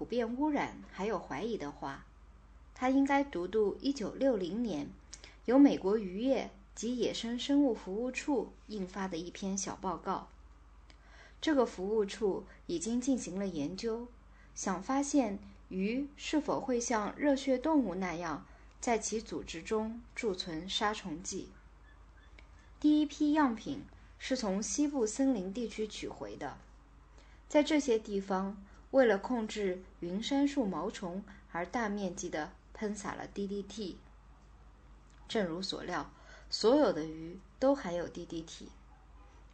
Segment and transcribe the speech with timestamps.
[0.00, 2.06] 普遍污染还有怀疑的话，
[2.74, 4.88] 他应该读读1960年
[5.44, 10.28] 由美国渔业及野生生物服务处印发的一篇小报告。
[11.38, 14.08] 这个服务处已经进行了研究，
[14.54, 18.46] 想发现鱼是否会像热血动物那样
[18.80, 21.50] 在其组织中贮存杀虫剂。
[22.80, 23.84] 第一批样品
[24.18, 26.56] 是从西部森林地区取回的，
[27.50, 28.56] 在这些地方。
[28.90, 31.22] 为了控制云杉树毛虫，
[31.52, 33.94] 而大面积地喷洒了 DDT。
[35.28, 36.10] 正如所料，
[36.48, 38.66] 所有的鱼都含有 DDT。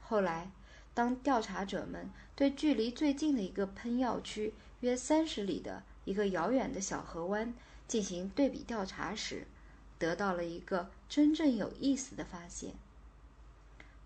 [0.00, 0.50] 后来，
[0.92, 7.54] 当调查者们对距离最近的一个喷药区约三十里的一个遥远的小河湾
[7.86, 9.46] 进行对比调查时，
[9.98, 12.74] 得到了一个真正有意思的发现：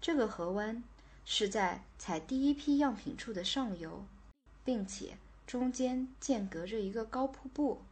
[0.03, 0.85] 这个河湾
[1.25, 4.05] 是在采第一批样品处的上游。
[4.65, 7.83] 并且中间间隔着一个高瀑布。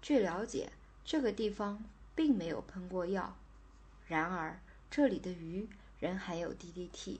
[0.00, 0.70] 据了解，
[1.04, 1.82] 这个地方
[2.14, 3.36] 并没有喷过药，
[4.06, 7.18] 然而这里的鱼仍含有 DDT。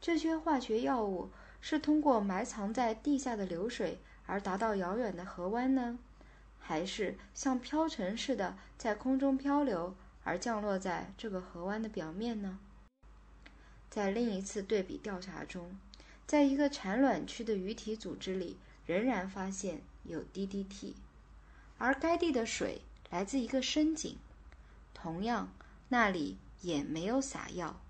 [0.00, 5.98] 这些化学药物是通过埋藏在地下的流水而达到遥远的河湾呢，
[6.58, 12.58] 还是像飘尘似的在空中漂流而降落在这个河湾的表面呢？
[13.90, 15.76] 在另一次对比调查中。
[16.30, 20.92] 在一个产卵区的鱼体组织里，仍然发现有 DDT，
[21.76, 24.16] 而该地的水来自一个深井，
[24.94, 25.50] 同样
[25.88, 27.80] 那里也没有撒药。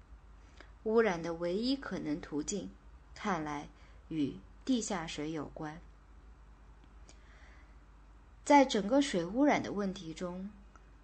[0.85, 2.71] 污染的唯一可能途径，
[3.15, 3.69] 看来
[4.09, 5.79] 与地下水有关。
[8.43, 10.49] 在整个水污染的问题中，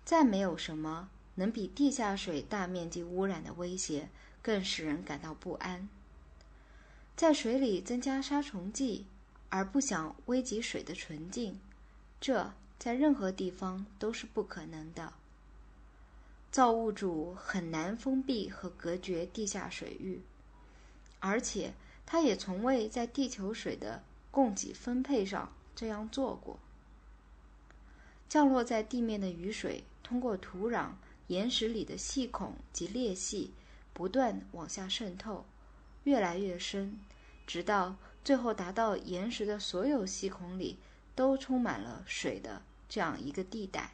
[0.07, 4.09] 再没有什么能比地下水大面积污染的威胁
[4.41, 5.87] 更使人感到不安。
[7.17, 9.07] 在水里增加杀虫剂，
[9.49, 11.59] 而不想危及水的纯净，
[12.21, 15.15] 这在任何地方都是不可能的。
[16.53, 20.21] 造物主很难封闭和隔绝地下水域，
[21.19, 21.73] 而且
[22.05, 26.59] 他也从未在地球水的供给分配上这样做过。
[28.29, 30.91] 降落在地面的雨水通过土壤、
[31.29, 33.53] 岩石里的细孔及裂隙，
[33.95, 35.47] 不断往下渗透。
[36.07, 37.01] 越来越深，
[37.49, 40.79] 直到最后达到岩石的所有细孔里
[41.17, 43.91] 都充满了水的这样一个地带。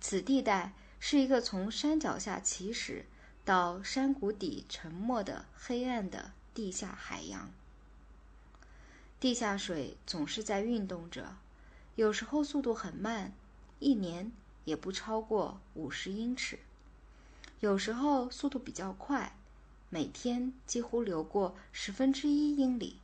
[0.00, 3.06] 此地带是一个从山脚下起始
[3.44, 7.48] 到山谷底沉没的黑暗的地下海洋。
[9.20, 11.36] 地下水总是在运动着，
[11.94, 13.32] 有时候速度很慢，
[13.78, 14.32] 一年
[14.64, 16.56] 也不超过五十英尺；
[17.60, 19.36] 有时候速度比较快。
[19.90, 23.00] 每天几乎流过十分之一英里。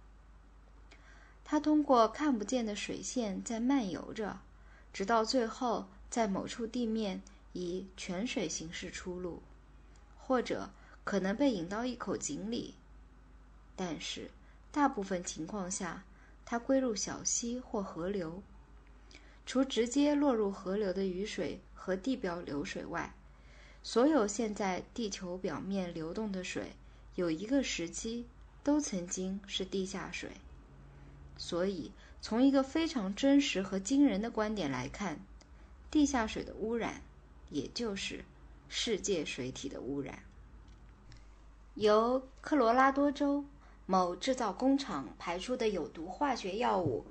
[1.44, 4.38] 它通过看不见的水线在漫游着，
[4.92, 9.42] 直到最后在某处地面以泉水形式出露，
[10.16, 10.70] 或者
[11.04, 12.74] 可能被引到一口井里。
[13.74, 14.30] 但是
[14.70, 16.04] 大部分情况下，
[16.44, 18.42] 它归入小溪或河流。
[19.44, 23.14] 除直接落入河流的雨水和地表流水外。
[23.86, 26.72] 所有现在地球表面流动的水，
[27.14, 28.26] 有一个时期
[28.64, 30.32] 都曾经是地下水。
[31.38, 35.20] 所以，从一个非常真实和惊人的观点来看，
[35.88, 37.00] 地下水的污染，
[37.48, 38.24] 也就是
[38.68, 40.18] 世界水体的污染。
[41.76, 43.44] 由科罗拉多州
[43.86, 47.06] 某制造工厂排出的有毒化学药物，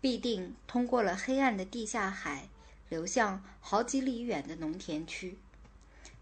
[0.00, 2.48] 必定通过了黑暗的地下海，
[2.88, 5.38] 流向好几里远的农田区。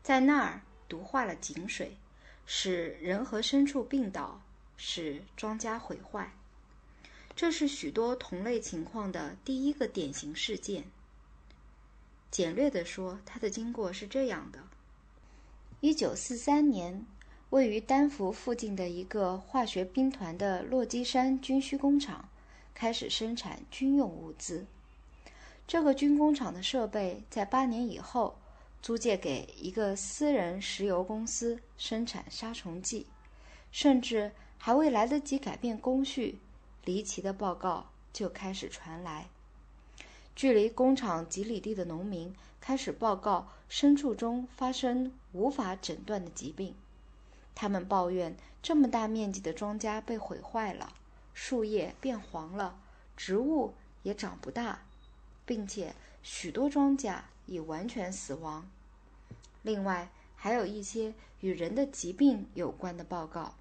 [0.05, 1.97] 在那儿毒化了井水，
[2.45, 4.43] 使人和牲畜病倒，
[4.77, 6.31] 使庄稼毁坏。
[7.35, 10.85] 这是许多同类情况的第一个典型事件。
[12.31, 14.59] 简略地说，它的经过是这样的：
[15.81, 17.07] 一九四三年，
[17.49, 22.29] 位于丹佛附近的一个化学兵团的落基山军需工厂
[22.75, 24.67] 开始生产军用物资。
[25.67, 28.37] 这个军工厂的设备在八年以后。
[28.85, 33.07] 租借给一个私人石油公司生产杀虫剂，
[33.73, 36.39] 甚至还未来得及改变工序，
[36.85, 39.31] 离奇的报告就开始传来。
[40.37, 46.75] 距离工厂几里地的农民开始报告牲畜中发生无法诊断的疾病，
[47.55, 50.93] 他们抱怨这么大面积的庄稼被毁坏了，
[51.33, 52.79] 树叶变黄了，
[53.17, 53.73] 植物
[54.03, 54.83] 也长不大，
[55.47, 58.67] 并且许多庄稼已完全死亡。
[59.63, 63.55] 另外，还有一些与人的疾病有关的报告。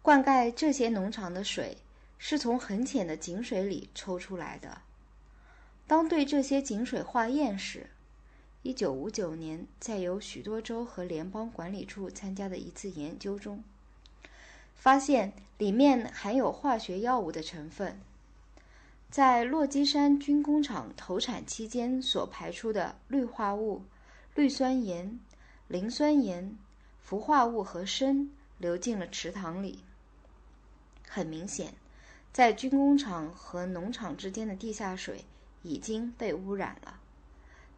[0.00, 1.76] 灌溉这些农场的水
[2.16, 4.80] 是从很浅的井水里抽出来的。
[5.86, 7.90] 当对这些井水化验时，
[8.62, 13.62] 一九五九年在由许多州和联邦管理处参加的一次研究中，
[14.74, 18.00] 发现里面含有化学药物的成分。
[19.10, 23.82] 在落基山军工厂投产期间所排出的氯化物、
[24.36, 25.18] 氯酸盐、
[25.66, 26.56] 磷酸盐、
[27.00, 29.82] 氟化物和砷流进了池塘里。
[31.08, 31.74] 很明显，
[32.32, 35.24] 在军工厂和农场之间的地下水
[35.62, 37.00] 已经被污染了，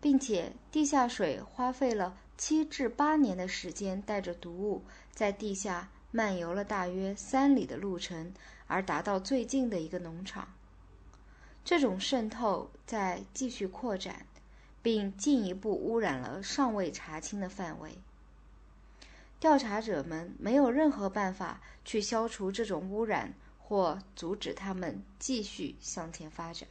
[0.02, 8.34] 并且地下水花费了七至八年的时间，带着毒物在地下漫游了大约三里的路程，
[8.66, 10.46] 而达到最近的一个农场。
[11.64, 14.26] 这种渗透在继续扩展，
[14.82, 17.98] 并进一步污染了尚未查清的范围。
[19.38, 26.68] 调查者们没有任何办法去消除这种污染或阻止他们继续向前发展。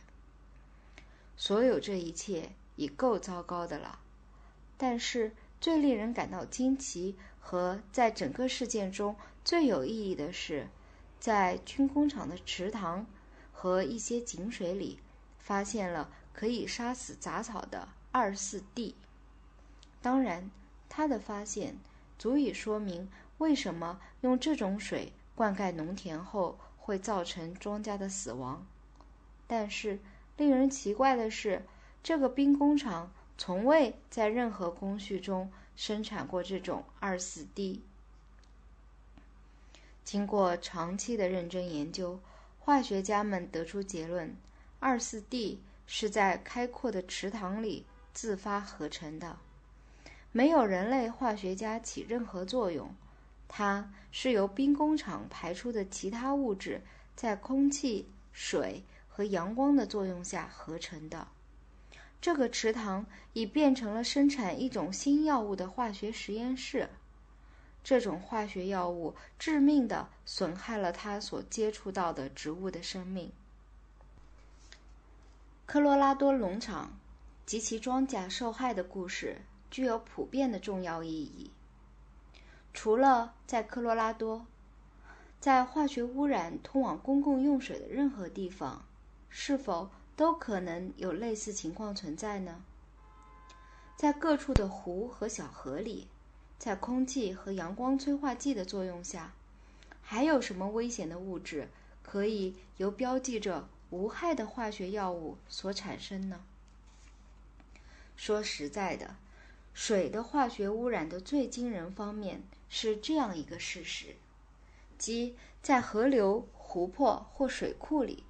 [1.38, 4.00] 所有这一切已够糟糕的了，
[4.78, 10.68] 但是最令人感到惊奇和在整个事件中最有意义的是，
[11.20, 13.06] 在军工厂的池塘。
[13.62, 14.98] 和一些井水里
[15.38, 18.96] 发现了可以杀死杂草的二四 D。
[20.02, 20.50] 当然，
[20.90, 21.78] 他的发现
[22.18, 28.66] 足以说明为什么用这种水灌溉农田后会造成庄稼的死亡。
[29.46, 30.00] 但是，
[30.38, 31.64] 令人奇怪的是，
[32.02, 37.84] 这个兵工厂从未在任何工序中生产过这种二四 D。
[40.04, 42.20] 经过长期的认真研究。
[42.64, 44.36] 化学家们得出结论：
[44.80, 49.40] 二四 D 是在开阔的池塘里自发合成的，
[50.32, 52.94] 没有人类化学家起任何作用。
[53.48, 56.80] 它是由兵工厂排出的其他物质
[57.16, 61.28] 在空气、水和阳光的作用下合成的。
[62.22, 63.04] 这个池塘
[63.34, 66.88] 已变成了生产一种新药物的化学实验室。
[67.84, 73.32] 这种化学药物致命的损害了他所接触到的植物的生命。
[75.66, 77.00] 科罗拉多农场
[77.46, 81.50] 及其庄稼受害的故事具有普遍的重要意义。
[82.74, 84.46] 除了在科罗拉多，
[85.40, 88.86] 在化学污染通往公共用水的任何地方，
[89.30, 92.64] 是否都可能有类似情况存在呢？
[93.98, 96.08] 在各处的湖和小河里。
[96.62, 99.34] 在空气和阳光催化剂的作用下，
[100.04, 101.68] 还有什么危险的物质
[102.04, 106.40] 可以由标记着无害的化学药物所产生呢？
[108.16, 109.16] 说实在的，
[109.74, 114.16] 水的化学污染的最惊人方面是这样一个事实：
[115.00, 118.24] 即在河流、湖泊或水库里，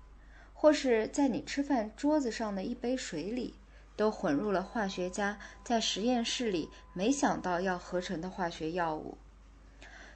[0.53, 3.55] 或是在你吃饭桌子上的一杯水里。
[4.01, 9.15] 都混入了化学家在实验室里没想到要合成的化学药物。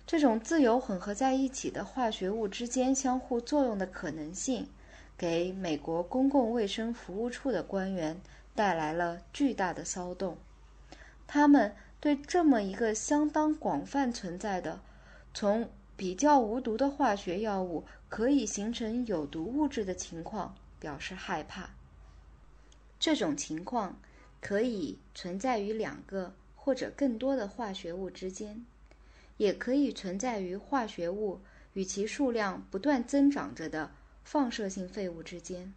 [0.07, 4.67] 这种自由混合在一起的化学物之间相互作用的可能性，
[5.15, 8.19] 给美国公共卫生服务处的官员
[8.55, 10.35] 带来了巨大的骚动。
[11.27, 14.79] 他们对这么一个相当广泛存在的、
[15.31, 21.69] 从比较无毒的化学药物可以形成有毒物质的情况表示害怕。
[22.99, 23.99] 这种情况
[24.39, 28.65] 可以存在于两个或者更多的化学物之间，
[29.37, 31.41] 也可以存在于化学物
[31.73, 33.91] 与其数量不断增长着的
[34.23, 35.73] 放射性废物之间。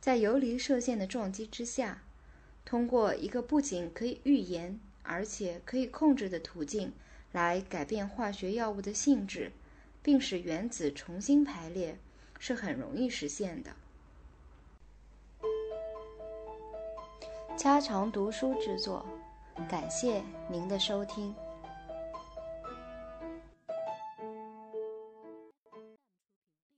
[0.00, 2.02] 在游离射线的撞击之下，
[2.64, 6.92] 通过一个不仅可以预言而且可以控制的途径
[7.32, 9.52] 来改变化学药物的性质，
[10.02, 11.98] 并使原子重新排列，
[12.38, 13.70] 是很容易实现的。
[17.56, 19.02] 家常读书之作，
[19.66, 21.34] 感谢您的收听。